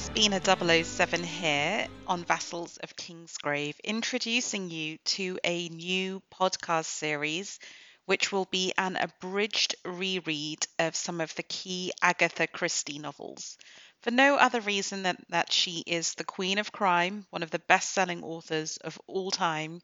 [0.00, 0.40] it's Bina
[0.84, 7.58] 007 here on Vassals of Kingsgrave, introducing you to a new podcast series
[8.06, 13.58] which will be an abridged reread of some of the key Agatha Christie novels.
[14.00, 17.58] For no other reason than that she is the Queen of Crime, one of the
[17.58, 19.82] best selling authors of all time,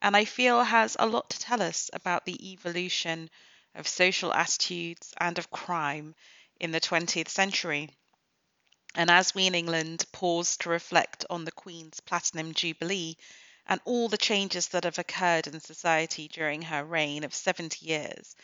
[0.00, 3.28] and I feel has a lot to tell us about the evolution
[3.74, 6.14] of social attitudes and of crime
[6.60, 7.90] in the 20th century.
[8.98, 13.16] And as we in England pause to reflect on the Queen's Platinum Jubilee
[13.68, 18.34] and all the changes that have occurred in society during her reign of 70 years,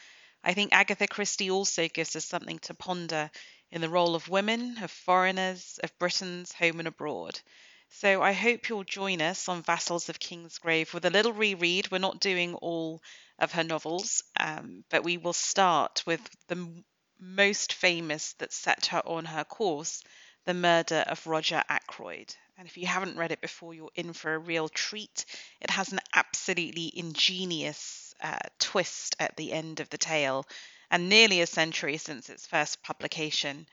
[0.45, 3.33] I think Agatha Christie also gives us something to ponder
[3.73, 7.41] in the role of women, of foreigners, of Britons home and abroad.
[7.89, 11.91] So I hope you'll join us on Vassals of Kingsgrave with a little reread.
[11.91, 13.03] We're not doing all
[13.41, 16.85] of her novels, um, but we will start with the
[17.19, 20.05] most famous that set her on her course
[20.45, 22.35] the Murder of Roger Ackroyd.
[22.57, 25.25] And if you haven't read it before, you're in for a real treat.
[25.61, 30.47] It has an absolutely ingenious uh, twist at the end of the tale,
[30.91, 33.67] and nearly a century since its first publication.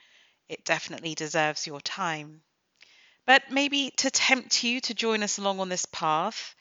[0.48, 2.42] It definitely deserves your time.
[3.24, 6.56] But maybe to tempt you to join us along on this path,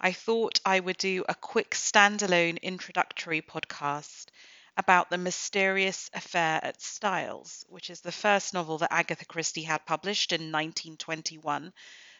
[0.00, 4.26] I thought I would do a quick standalone introductory podcast
[4.76, 9.86] about the mysterious affair at Styles, which is the first novel that Agatha Christie had
[9.86, 11.72] published in 1921,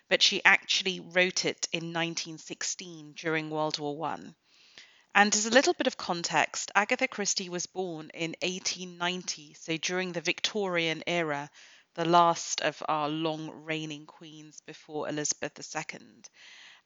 [0.08, 4.34] but she actually wrote it in 1916 during World War One.
[5.14, 10.12] And as a little bit of context, Agatha Christie was born in 1890, so during
[10.12, 11.50] the Victorian era,
[11.94, 16.00] the last of our long reigning queens before Elizabeth II.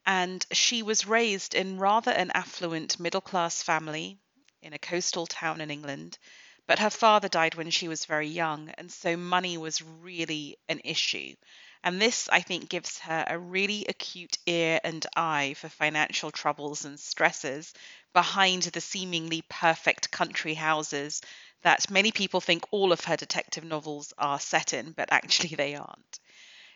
[0.07, 4.21] And she was raised in rather an affluent middle class family
[4.63, 6.19] in a coastal town in England.
[6.67, 10.81] But her father died when she was very young, and so money was really an
[10.85, 11.35] issue.
[11.83, 16.85] And this, I think, gives her a really acute ear and eye for financial troubles
[16.85, 17.73] and stresses
[18.13, 21.23] behind the seemingly perfect country houses
[21.63, 25.75] that many people think all of her detective novels are set in, but actually they
[25.75, 26.21] aren't.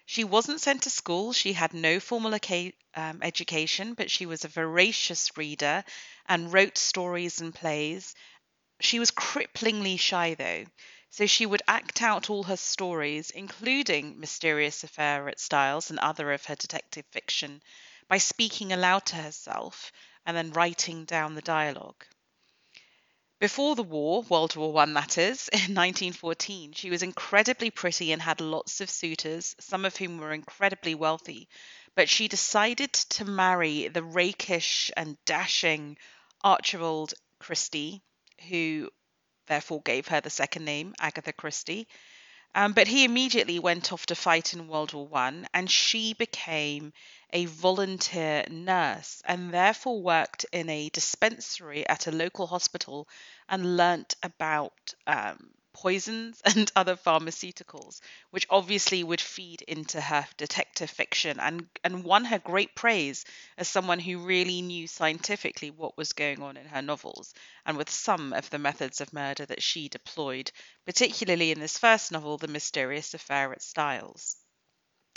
[0.07, 1.33] She wasn't sent to school.
[1.33, 2.39] She had no formal
[2.95, 5.85] um, education, but she was a voracious reader
[6.27, 8.15] and wrote stories and plays.
[8.81, 10.67] She was cripplingly shy, though,
[11.11, 16.33] so she would act out all her stories, including Mysterious Affair at Styles and other
[16.33, 17.63] of her detective fiction,
[18.09, 19.91] by speaking aloud to herself
[20.27, 22.05] and then writing down the dialogue.
[23.45, 28.23] Before the war, World War One that is, in 1914, she was incredibly pretty and
[28.23, 31.51] had lots of suitors, some of whom were incredibly wealthy.
[31.95, 35.99] But she decided to marry the rakish and dashing
[36.43, 38.01] Archibald Christie,
[38.49, 38.89] who
[39.47, 41.87] therefore gave her the second name, Agatha Christie.
[42.55, 46.95] Um, but he immediately went off to fight in World War One, and she became
[47.33, 53.09] a volunteer nurse and therefore worked in a dispensary at a local hospital
[53.49, 58.01] and learnt about um, poisons and other pharmaceuticals,
[58.31, 63.25] which obviously would feed into her detective fiction and, and won her great praise
[63.59, 67.35] as someone who really knew scientifically what was going on in her novels
[67.67, 70.51] and with some of the methods of murder that she deployed,
[70.87, 74.37] particularly in this first novel, The Mysterious Affair at Styles.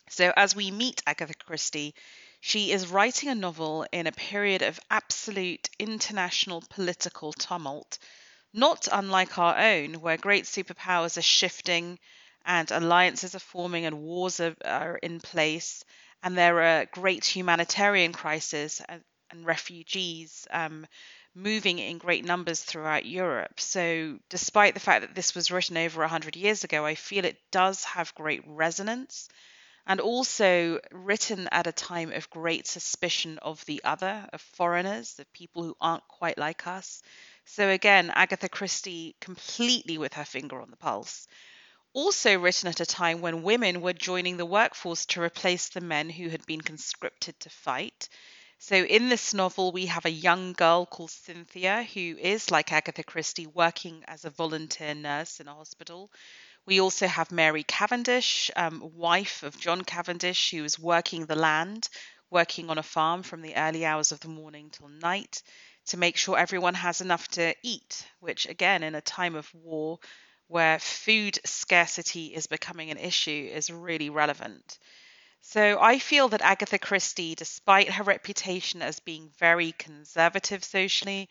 [0.09, 1.93] So, as we meet Agatha Christie,
[2.39, 7.97] she is writing a novel in a period of absolute international political tumult,
[8.53, 11.99] not unlike our own, where great superpowers are shifting
[12.45, 15.83] and alliances are forming and wars are, are in place,
[16.23, 20.87] and there are great humanitarian crises and, and refugees um,
[21.35, 23.59] moving in great numbers throughout Europe.
[23.59, 27.41] So, despite the fact that this was written over 100 years ago, I feel it
[27.51, 29.29] does have great resonance
[29.87, 35.31] and also written at a time of great suspicion of the other, of foreigners, of
[35.31, 37.01] people who aren't quite like us.
[37.45, 41.27] So again, Agatha Christie completely with her finger on the pulse.
[41.93, 46.09] Also written at a time when women were joining the workforce to replace the men
[46.09, 48.09] who had been conscripted to fight.
[48.59, 53.03] So in this novel, we have a young girl called Cynthia who is, like Agatha
[53.03, 56.11] Christie, working as a volunteer nurse in a hospital.
[56.67, 61.87] We also have Mary Cavendish, um, wife of John Cavendish, who is working the land,
[62.29, 65.41] working on a farm from the early hours of the morning till night
[65.85, 69.99] to make sure everyone has enough to eat, which, again, in a time of war
[70.47, 74.77] where food scarcity is becoming an issue, is really relevant.
[75.39, 81.29] So I feel that Agatha Christie, despite her reputation as being very conservative socially,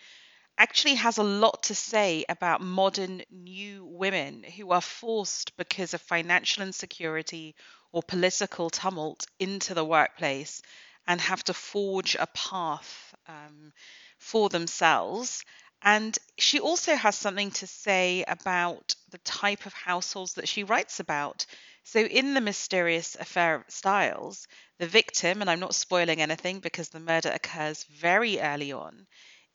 [0.58, 6.00] actually has a lot to say about modern new women who are forced because of
[6.03, 7.55] financial insecurity
[7.93, 10.62] or political tumult into the workplace
[11.06, 13.73] and have to forge a path um,
[14.19, 15.44] for themselves.
[15.82, 21.00] And she also has something to say about the type of households that she writes
[21.00, 21.47] about.
[21.85, 24.49] So, in The Mysterious Affair of Styles,
[24.79, 29.06] the victim, and I'm not spoiling anything because the murder occurs very early on,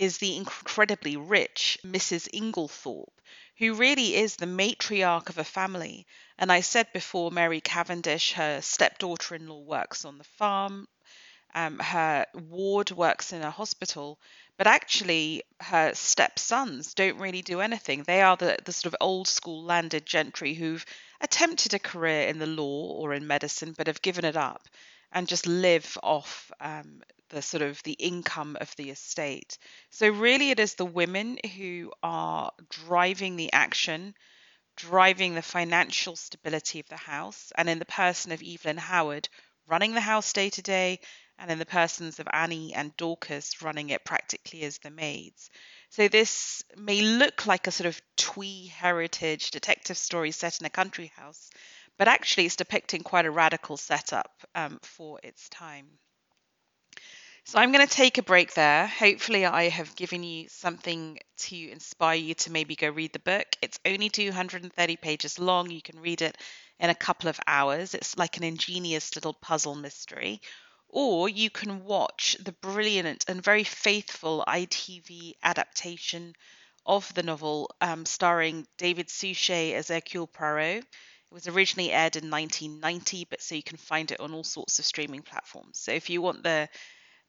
[0.02, 2.28] is the incredibly rich Mrs.
[2.34, 3.22] Inglethorpe,
[3.58, 6.08] who really is the matriarch of a family.
[6.40, 10.88] And I said before, Mary Cavendish, her stepdaughter in law, works on the farm.
[11.54, 14.20] Um, her ward works in a hospital,
[14.58, 18.02] but actually her stepsons don't really do anything.
[18.02, 20.86] They are the, the sort of old school landed gentry who've
[21.20, 24.68] attempted a career in the law or in medicine, but have given it up
[25.12, 29.58] and just live off um, the sort of the income of the estate.
[29.90, 34.14] So really, it is the women who are driving the action,
[34.76, 39.28] driving the financial stability of the house, and in the person of Evelyn Howard,
[39.68, 41.00] running the house day to day,
[41.40, 45.50] and in the persons of Annie and Dorcas running it practically as the maids.
[45.90, 50.70] So this may look like a sort of twee heritage detective story set in a
[50.70, 51.50] country house,
[51.98, 55.88] but actually it's depicting quite a radical setup um, for its time.
[57.46, 58.88] So I'm going to take a break there.
[58.88, 63.46] Hopefully, I have given you something to inspire you to maybe go read the book.
[63.62, 65.70] It's only 230 pages long.
[65.70, 66.38] You can read it
[66.80, 67.94] in a couple of hours.
[67.94, 70.42] It's like an ingenious little puzzle mystery.
[70.88, 76.36] Or you can watch the brilliant and very faithful ITV adaptation
[76.86, 80.78] of the novel um, starring David Suchet as Hercule Poirot.
[80.80, 80.86] It
[81.34, 84.86] was originally aired in 1990, but so you can find it on all sorts of
[84.86, 85.80] streaming platforms.
[85.80, 86.70] So if you want the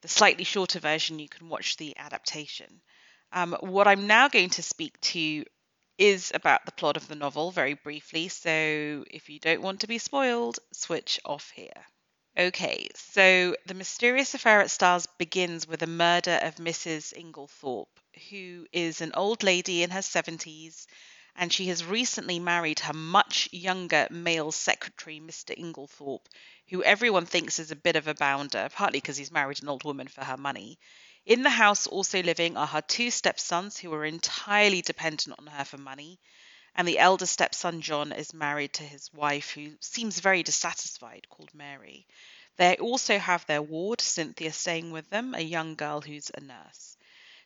[0.02, 2.82] the slightly shorter version, you can watch the adaptation.
[3.32, 5.44] Um, what I'm now going to speak to
[5.96, 9.86] is about the plot of the novel very briefly, so if you don't want to
[9.86, 11.86] be spoiled, switch off here.
[12.36, 17.12] Okay, so The Mysterious Affair at Styles begins with the murder of Mrs.
[17.12, 18.00] Inglethorpe,
[18.30, 20.86] who is an old lady in her 70s,
[21.36, 25.54] and she has recently married her much younger male secretary, Mr.
[25.54, 26.28] Inglethorpe,
[26.68, 29.84] who everyone thinks is a bit of a bounder, partly because he's married an old
[29.84, 30.78] woman for her money.
[31.26, 35.64] In the house, also living, are her two stepsons who are entirely dependent on her
[35.64, 36.18] for money
[36.74, 41.52] and the elder stepson John is married to his wife, who seems very dissatisfied, called
[41.54, 42.06] Mary.
[42.56, 46.96] They also have their ward, Cynthia, staying with them, a young girl who's a nurse.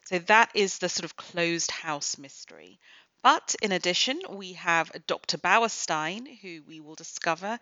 [0.06, 2.80] So that is the sort of closed house mystery.
[3.26, 5.37] But in addition, we have Dr.
[5.37, 7.58] Bauerstein, who we will discover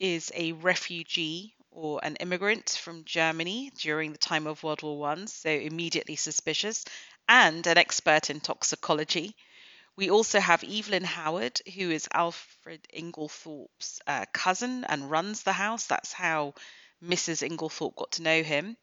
[0.00, 5.26] is a refugee or an immigrant from Germany during the time of World War One,
[5.26, 6.86] so immediately suspicious,
[7.28, 9.36] and an expert in toxicology.
[9.96, 15.84] We also have Evelyn Howard, who is Alfred Inglethorpe's uh, cousin and runs the house.
[15.84, 16.54] That's how
[17.04, 17.46] Mrs.
[17.46, 18.78] Inglethorpe got to know him.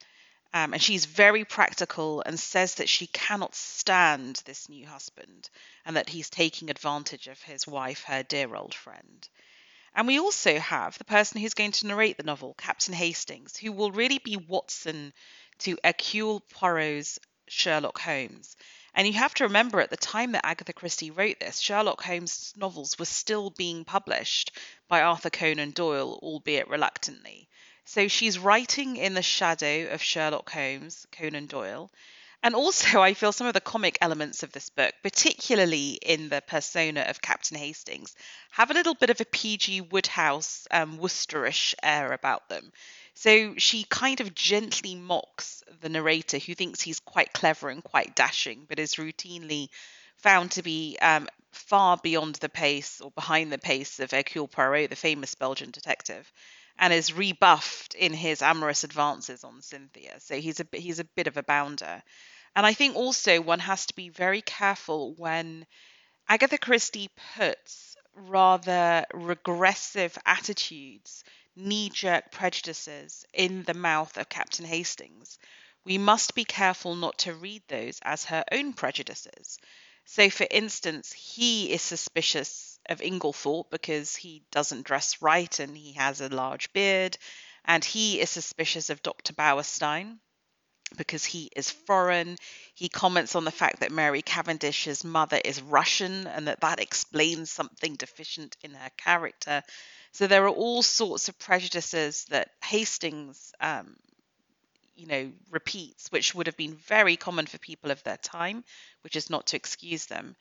[0.52, 5.50] Um, and she's very practical and says that she cannot stand this new husband
[5.86, 9.30] and that he's taking advantage of his wife, her dear old friend.
[9.94, 13.72] And we also have the person who's going to narrate the novel, Captain Hastings, who
[13.72, 15.14] will really be Watson
[15.60, 18.56] to Hercule Poirot's Sherlock Holmes.
[18.96, 22.54] And you have to remember at the time that Agatha Christie wrote this, Sherlock Holmes
[22.56, 24.52] novels were still being published
[24.88, 27.50] by Arthur Conan Doyle, albeit reluctantly.
[27.92, 31.90] So she's writing in the shadow of Sherlock Holmes, Conan Doyle.
[32.44, 36.44] And also, I feel some of the comic elements of this book, particularly in the
[36.46, 38.16] persona of Captain Hastings,
[38.52, 39.82] have a little bit of a P.G.
[39.82, 42.72] Wodehouse um, Woosterish air about them.
[43.16, 48.16] So she kind of gently mocks the narrator who thinks he's quite clever and quite
[48.16, 49.70] dashing, but is routinely
[50.18, 54.92] found to be um, far beyond the pace or behind the pace of Hercule Poirot,
[54.92, 56.32] the famous Belgian detective,
[56.80, 60.20] and is rebuffed in his amorous advances on Cynthia.
[60.20, 62.02] So he's a he's a bit of a bounder.
[62.56, 65.68] And I think also one has to be very careful when
[66.28, 71.24] Agatha Christie puts rather regressive attitudes
[71.56, 75.38] knee jerk prejudices in the mouth of Captain Hastings,
[75.84, 79.60] we must be careful not to read those as her own prejudices.
[80.12, 85.94] So, for instance, he is suspicious of Inglethorpe because he doesn't dress right and he
[85.94, 87.16] has a large beard,
[87.64, 89.34] and he is suspicious of Dr.
[89.34, 90.20] Bauerstein
[90.98, 92.38] because he is foreign.
[92.74, 97.52] He comments on the fact that Mary Cavendish's mother is Russian and that that explains
[97.52, 99.62] something deficient in her character.
[100.12, 103.96] So there are all sorts of prejudices that Hastings, um,
[105.00, 108.64] you know, repeats, which would have been very common for people of their time,
[109.02, 110.36] which is not to excuse them.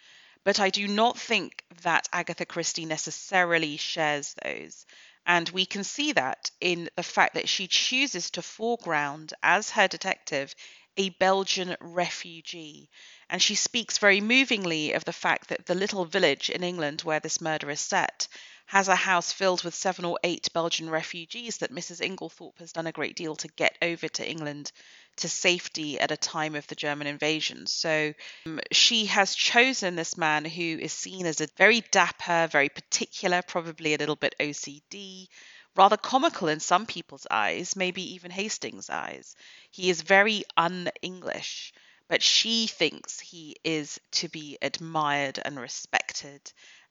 [0.44, 4.84] But I do not think that Agatha Christie necessarily shares those.
[5.26, 9.86] And we can see that in the fact that she chooses to foreground as her
[9.86, 10.54] detective
[10.96, 12.90] a Belgian refugee.
[13.30, 17.20] And she speaks very movingly of the fact that the little village in England where
[17.20, 18.26] this murder is set
[18.68, 22.02] has a house filled with seven or eight Belgian refugees that Mrs.
[22.02, 24.70] Inglethorpe has done a great deal to get over to England
[25.16, 27.66] to safety at a time of the German invasion.
[27.66, 28.12] So
[28.44, 33.40] um, she has chosen this man who is seen as a very dapper, very particular,
[33.40, 35.28] probably a little bit OCD,
[35.74, 39.34] rather comical in some people's eyes, maybe even Hastings' eyes.
[39.70, 41.72] He is very un English
[42.08, 46.40] but she thinks he is to be admired and respected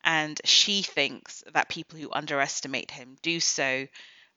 [0.08, 3.86] and she thinks that people who underestimate him do so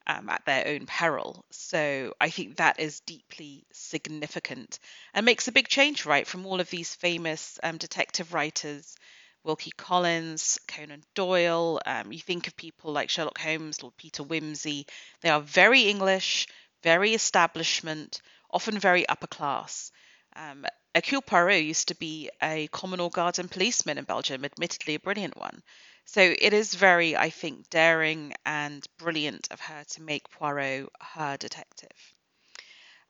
[0.09, 1.45] um, at their own peril.
[1.53, 4.81] So I think that is deeply significant
[5.15, 8.97] and makes a big change, right, from all of these famous um, detective writers.
[9.45, 11.81] Wilkie Collins, Conan Doyle.
[11.87, 14.87] Um, you think of people like Sherlock Holmes, Lord Peter Wimsey.
[15.21, 16.49] They are very English,
[16.83, 19.93] very establishment, often very upper class.
[20.35, 25.01] Um, Hercule Poirot used to be a common or guardian policeman in Belgium, admittedly a
[25.01, 25.63] brilliant one.
[26.05, 31.37] So it is very, I think, daring and brilliant of her to make Poirot her
[31.37, 32.15] detective.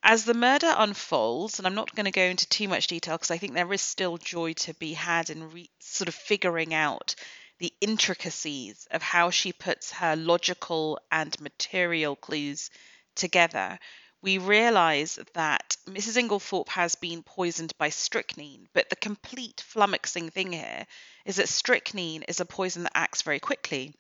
[0.03, 3.31] As the murder unfolds, and I'm not going to go into too much detail because
[3.31, 7.15] I think there is still joy to be had in re- sort of figuring out
[7.59, 12.71] the intricacies of how she puts her logical and material clues
[13.15, 13.79] together
[14.23, 16.17] we realise that Mrs.
[16.17, 20.87] Inglethorpe has been poisoned by strychnine, but the complete flummoxing thing here
[21.25, 23.95] is that strychnine is a poison that acts very quickly.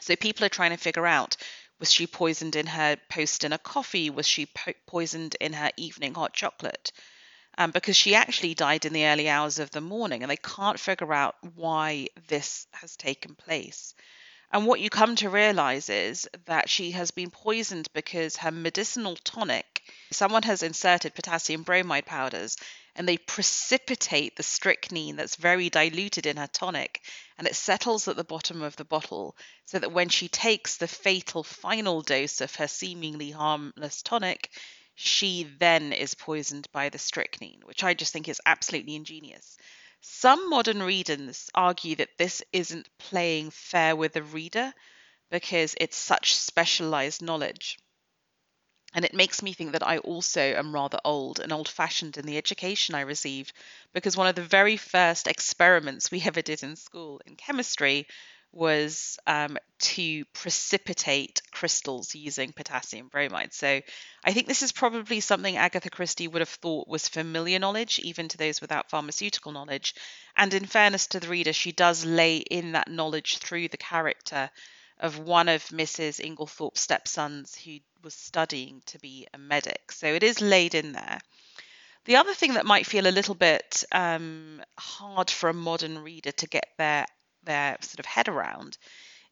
[0.00, 1.36] So people are trying to figure out
[1.80, 4.10] was she poisoned in her post dinner coffee?
[4.10, 6.92] Was she po- poisoned in her evening hot chocolate?
[7.56, 10.78] Um, because she actually died in the early hours of the morning, and they can't
[10.78, 13.94] figure out why this has taken place.
[14.52, 19.14] And what you come to realize is that she has been poisoned because her medicinal
[19.16, 22.56] tonic, someone has inserted potassium bromide powders
[22.96, 27.00] and they precipitate the strychnine that's very diluted in her tonic
[27.38, 30.88] and it settles at the bottom of the bottle so that when she takes the
[30.88, 34.50] fatal final dose of her seemingly harmless tonic,
[34.96, 39.56] she then is poisoned by the strychnine, which I just think is absolutely ingenious.
[40.02, 44.74] Some modern readers argue that this isn't playing fair with the reader
[45.30, 47.78] because it's such specialized knowledge.
[48.92, 52.26] And it makes me think that I also am rather old and old fashioned in
[52.26, 53.52] the education I received
[53.92, 58.06] because one of the very first experiments we ever did in school in chemistry
[58.52, 63.52] was um, to precipitate crystals using potassium bromide.
[63.52, 63.80] So
[64.24, 68.28] I think this is probably something Agatha Christie would have thought was familiar knowledge, even
[68.28, 69.94] to those without pharmaceutical knowledge.
[70.36, 74.50] And in fairness to the reader, she does lay in that knowledge through the character
[74.98, 76.20] of one of Mrs.
[76.20, 79.92] Inglethorpe's stepsons who was studying to be a medic.
[79.92, 81.20] So it is laid in there.
[82.04, 86.32] The other thing that might feel a little bit um, hard for a modern reader
[86.32, 87.06] to get their
[87.44, 88.76] their sort of head around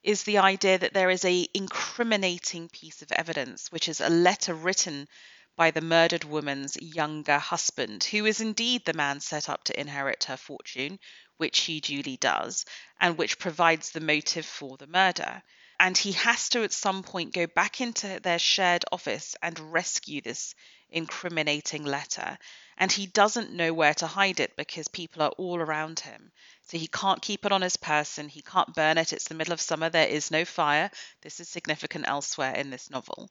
[0.03, 4.55] is the idea that there is a incriminating piece of evidence, which is a letter
[4.55, 5.09] written
[5.57, 10.25] by the murdered woman's younger husband, who is indeed the man set up to inherit
[10.25, 11.01] her fortune,
[11.37, 12.65] which he duly does,
[13.01, 15.43] and which provides the motive for the murder.
[15.81, 20.21] And he has to at some point go back into their shared office and rescue
[20.21, 20.55] this
[20.91, 22.39] incriminating letter.
[22.77, 26.31] And he doesn't know where to hide it because people are all around him.
[26.69, 28.29] So he can't keep it on his person.
[28.29, 29.15] He can't burn it.
[29.15, 29.89] It's the middle of summer.
[29.89, 30.91] There is no fire.
[31.23, 33.31] This is significant elsewhere in this novel.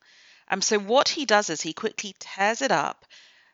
[0.49, 3.05] Um, so what he does is he quickly tears it up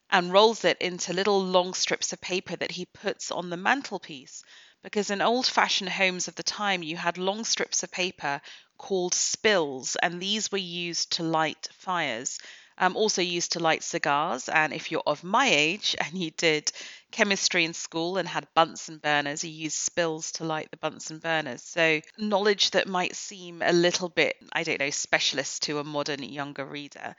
[0.09, 4.43] and rolls it into little long strips of paper that he puts on the mantelpiece.
[4.83, 8.41] Because in old fashioned homes of the time, you had long strips of paper
[8.77, 12.39] called spills, and these were used to light fires
[12.77, 14.49] um, also used to light cigars.
[14.49, 16.71] And if you're of my age and you did
[17.11, 21.63] chemistry in school and had Bunsen burners, you used spills to light the Bunsen burners.
[21.63, 26.23] So knowledge that might seem a little bit, I don't know, specialist to a modern
[26.23, 27.15] younger reader.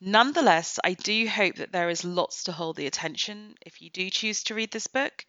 [0.00, 4.10] Nonetheless, I do hope that there is lots to hold the attention if you do
[4.10, 5.24] choose to read this book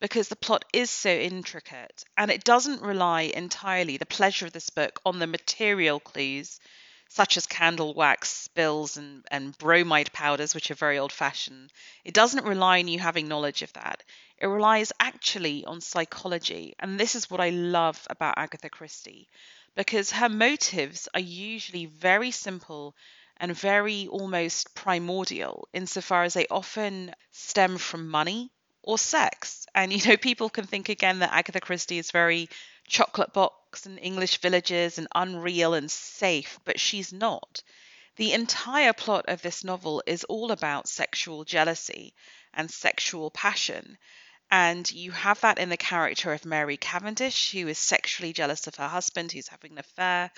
[0.00, 4.70] because the plot is so intricate and it doesn't rely entirely, the pleasure of this
[4.70, 6.60] book, on the material clues
[7.08, 11.72] such as candle wax spills and, and bromide powders, which are very old fashioned.
[12.04, 14.02] It doesn't rely on you having knowledge of that.
[14.38, 16.74] It relies actually on psychology.
[16.78, 19.28] And this is what I love about Agatha Christie,
[19.74, 22.94] because her motives are usually very simple
[23.38, 28.50] and very almost primordial insofar as they often stem from money
[28.82, 29.66] or sex.
[29.74, 32.48] And, you know, people can think again that Agatha Christie is very
[32.86, 33.54] chocolate box
[33.86, 37.62] and English villages and unreal and safe, but she's not.
[38.16, 42.14] The entire plot of this novel is all about sexual jealousy
[42.52, 43.98] and sexual passion.
[44.50, 48.76] And you have that in the character of Mary Cavendish, who is sexually jealous of
[48.76, 50.30] her husband, who's having an affair.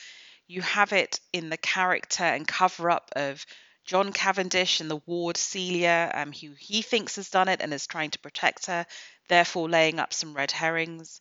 [0.47, 3.47] You have it in the character and cover up of
[3.85, 7.87] John Cavendish and the ward Celia, um, who he thinks has done it and is
[7.87, 8.85] trying to protect her,
[9.29, 11.19] therefore laying up some red herrings.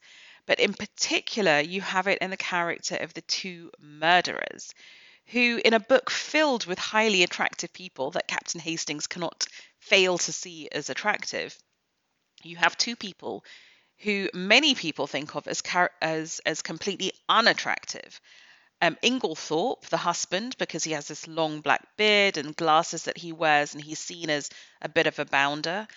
[0.50, 4.74] But in particular, you have it in the character of the two murderers,
[5.28, 9.46] who, in a book filled with highly attractive people that Captain Hastings cannot
[9.78, 11.56] fail to see as attractive,
[12.42, 13.46] you have two people
[14.00, 15.62] who many people think of as
[16.02, 18.20] as as completely unattractive.
[18.82, 23.34] Um, Inglethorpe, the husband, because he has this long black beard and glasses that he
[23.34, 24.50] wears, and he's seen as
[24.82, 25.88] a bit of a bounder,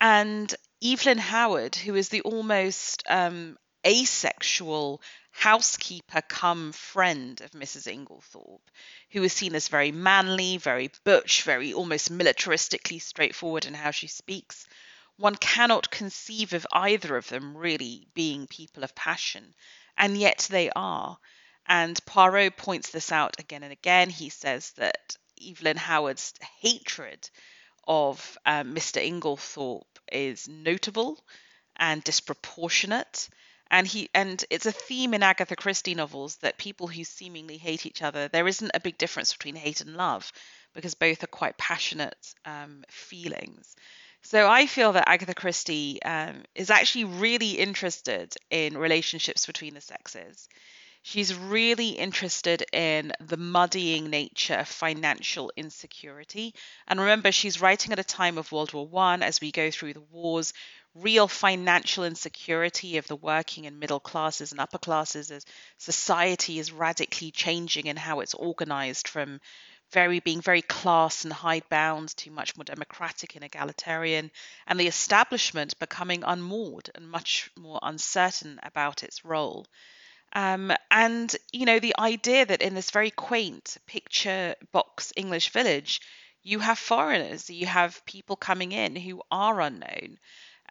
[0.00, 7.86] and Evelyn Howard, who is the almost um, asexual housekeeper come friend of Mrs.
[7.86, 8.70] Inglethorpe,
[9.10, 14.06] who is seen as very manly, very butch, very almost militaristically straightforward in how she
[14.06, 14.66] speaks.
[15.16, 19.54] One cannot conceive of either of them really being people of passion,
[19.96, 21.18] and yet they are.
[21.66, 24.10] And Poirot points this out again and again.
[24.10, 27.28] He says that Evelyn Howard's hatred
[27.86, 29.04] of um, Mr.
[29.04, 31.24] Inglethorpe is notable
[31.76, 33.28] and disproportionate
[33.72, 37.86] and he and it's a theme in Agatha Christie novels that people who seemingly hate
[37.86, 40.30] each other there isn't a big difference between hate and love
[40.74, 43.74] because both are quite passionate um, feelings.
[44.22, 49.80] So I feel that Agatha Christie um, is actually really interested in relationships between the
[49.80, 50.48] sexes.
[51.04, 56.54] She's really interested in the muddying nature of financial insecurity.
[56.86, 59.94] And remember, she's writing at a time of World War One as we go through
[59.94, 60.54] the wars
[60.94, 65.46] real financial insecurity of the working and middle classes and upper classes as
[65.78, 69.40] society is radically changing in how it's organized from
[69.92, 74.30] very being very class and hidebound to much more democratic and egalitarian
[74.66, 79.66] and the establishment becoming unmoored and much more uncertain about its role.
[80.34, 86.00] Um, and you know the idea that in this very quaint picture box english village
[86.42, 90.18] you have foreigners you have people coming in who are unknown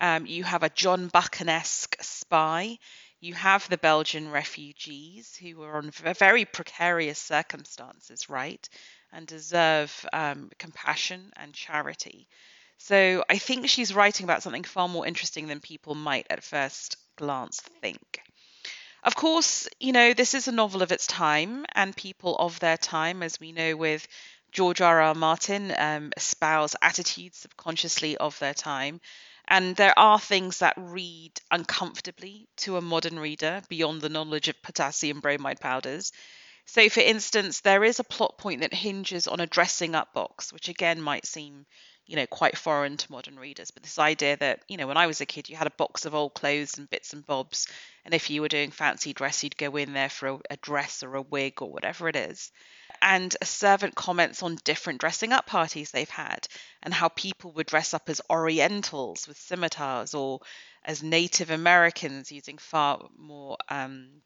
[0.02, 2.80] um, you have a John Buchan-esque spy.
[3.22, 8.68] You have the Belgian refugees who are on very precarious circumstances, right,
[9.14, 12.28] and deserve um, compassion and charity.
[12.80, 16.98] So I think she's writing about something far more interesting than people might at first
[17.16, 18.22] glance think.
[19.04, 22.78] Of course, you know, this is a novel of its time, and people of their
[22.78, 24.08] time, as we know with
[24.52, 25.00] George R.
[25.00, 25.16] R.
[25.16, 29.00] Martin, um, espouse attitudes subconsciously of their time.
[29.52, 34.62] And there are things that read uncomfortably to a modern reader beyond the knowledge of
[34.62, 36.14] potassium bromide powders.
[36.68, 40.54] So, for instance, there is a plot point that hinges on a dressing up box,
[40.54, 41.66] which again might seem,
[42.06, 43.72] you know, quite foreign to modern readers.
[43.72, 46.06] But this idea that, you know, when I was a kid, you had a box
[46.06, 47.68] of old clothes and bits and bobs.
[48.06, 51.04] And if you were doing fancy dress, you'd go in there for a, a dress
[51.04, 52.54] or a wig or whatever it is
[53.02, 56.48] and a servant comments on different dressing up parties they've had
[56.84, 60.40] and how people would dress up as Orientals with scimitars or
[60.84, 63.58] as Native Americans using far more.
[63.70, 64.22] Um,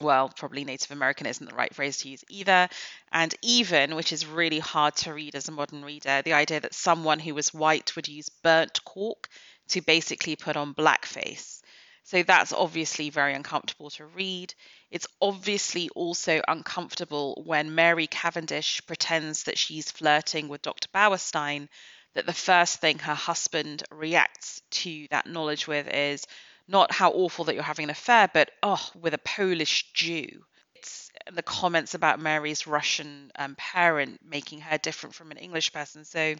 [0.00, 2.68] well, probably Native American isn't the right phrase to use either.
[3.12, 6.74] And even, which is really hard to read as a modern reader, the idea that
[6.74, 9.28] someone who was white would use burnt cork
[9.68, 11.62] to basically put on blackface.
[12.06, 14.54] So that's obviously very uncomfortable to read.
[14.92, 20.86] It's obviously also uncomfortable when Mary Cavendish pretends that she's flirting with Dr.
[20.94, 21.68] Bauerstein,
[22.14, 26.24] that the first thing her husband reacts to that knowledge with is
[26.68, 30.44] not how awful that you're having an affair, but oh, with a Polish Jew.
[30.76, 36.04] It's the comments about Mary's Russian um, parent making her different from an English person.
[36.04, 36.36] So,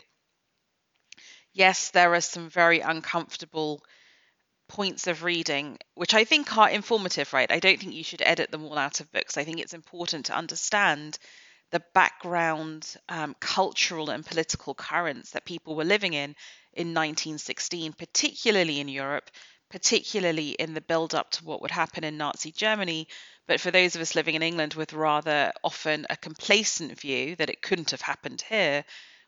[1.53, 3.83] yes, there are some very uncomfortable
[4.69, 7.51] points of reading, which I think are informative, right?
[7.51, 9.37] I don't think you should edit them all out of books.
[9.37, 11.19] I think it's important to understand
[11.71, 16.35] the background um, cultural and political currents that people were living in
[16.73, 19.31] in 1916, particularly in Europe,
[19.71, 23.09] particularly in the build up to what would happen in Nazi Germany.
[23.47, 27.51] But for those of us living in England with rather often a complacent view that
[27.51, 28.85] it couldn't have happened here,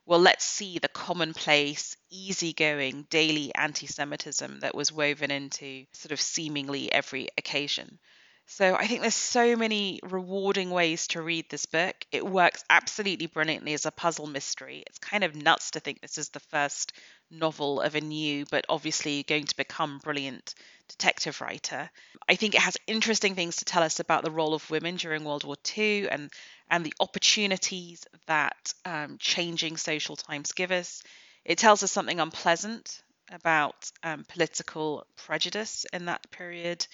[0.09, 6.21] well, let's see the commonplace, easygoing, daily anti Semitism that was woven into sort of
[6.21, 7.99] seemingly every occasion.
[8.47, 11.95] So I think there's so many rewarding ways to read this book.
[12.11, 14.83] It works absolutely brilliantly as a puzzle mystery.
[14.87, 16.95] It's kind of nuts to think this is the first
[17.31, 20.55] novel of a new, but obviously going to become brilliant
[20.89, 21.91] detective writer.
[22.27, 25.25] I think it has interesting things to tell us about the role of women during
[25.25, 26.31] World War II and
[26.71, 31.03] and the opportunities that um, changing social times give us.
[31.45, 36.87] It tells us something unpleasant about um, political prejudice in that period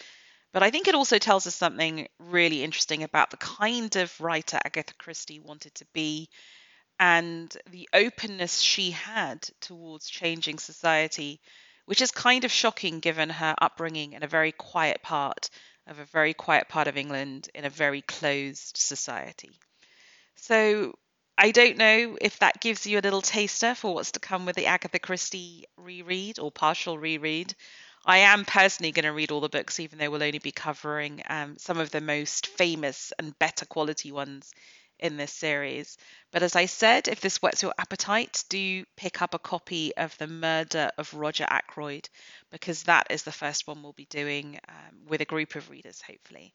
[0.54, 4.60] but I think it also tells us something really interesting about the kind of writer
[4.64, 6.30] Agatha Christie wanted to be
[7.00, 11.40] and the openness she had towards changing society,
[11.86, 15.50] which is kind of shocking given her upbringing in a very quiet part
[15.86, 19.58] of a very quiet part of England in a very closed society.
[20.36, 20.94] So
[21.36, 24.56] I don't know if that gives you a little taster for what's to come with
[24.56, 27.54] the Agatha Christie reread or partial reread.
[28.06, 31.22] I am personally going to read all the books, even though we'll only be covering
[31.28, 34.52] um, some of the most famous and better quality ones
[35.04, 35.98] in this series.
[36.32, 40.16] But as I said, if this whets your appetite, do pick up a copy of
[40.16, 42.08] The Murder of Roger Ackroyd,
[42.50, 46.00] because that is the first one we'll be doing um, with a group of readers,
[46.00, 46.54] hopefully.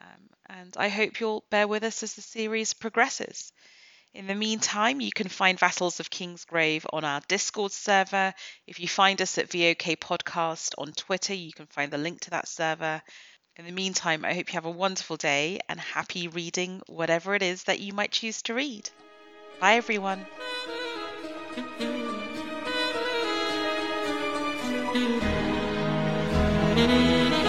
[0.00, 3.52] Um, and I hope you'll bear with us as the series progresses.
[4.12, 8.34] In the meantime, you can find Vassals of Kingsgrave on our Discord server.
[8.66, 12.30] If you find us at VOK Podcast on Twitter, you can find the link to
[12.30, 13.02] that server.
[13.56, 17.42] In the meantime, I hope you have a wonderful day and happy reading whatever it
[17.42, 18.90] is that you might choose to read.
[19.60, 20.26] Bye, everyone.
[21.54, 21.80] Thank
[27.38, 27.43] you.